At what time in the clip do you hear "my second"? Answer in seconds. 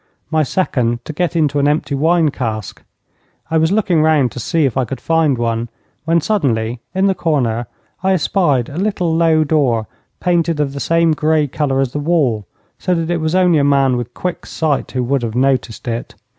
0.31-1.05